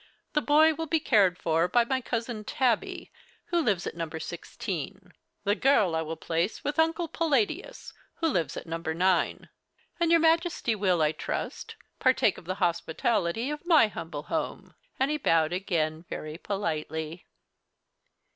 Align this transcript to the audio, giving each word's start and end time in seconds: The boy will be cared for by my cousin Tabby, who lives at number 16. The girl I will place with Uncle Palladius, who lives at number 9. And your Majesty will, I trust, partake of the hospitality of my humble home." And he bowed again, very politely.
The 0.33 0.41
boy 0.41 0.73
will 0.73 0.87
be 0.87 0.99
cared 0.99 1.37
for 1.37 1.67
by 1.67 1.85
my 1.85 2.01
cousin 2.01 2.43
Tabby, 2.43 3.11
who 3.49 3.61
lives 3.61 3.85
at 3.85 3.93
number 3.93 4.19
16. 4.19 5.13
The 5.43 5.53
girl 5.53 5.95
I 5.95 6.01
will 6.01 6.15
place 6.15 6.63
with 6.63 6.79
Uncle 6.79 7.07
Palladius, 7.07 7.93
who 8.15 8.27
lives 8.27 8.57
at 8.57 8.65
number 8.65 8.95
9. 8.95 9.47
And 9.99 10.09
your 10.09 10.19
Majesty 10.19 10.73
will, 10.73 11.03
I 11.03 11.11
trust, 11.11 11.75
partake 11.99 12.39
of 12.39 12.45
the 12.45 12.55
hospitality 12.55 13.51
of 13.51 13.63
my 13.67 13.89
humble 13.89 14.23
home." 14.23 14.73
And 14.99 15.11
he 15.11 15.17
bowed 15.17 15.53
again, 15.53 16.03
very 16.09 16.39
politely. 16.39 17.27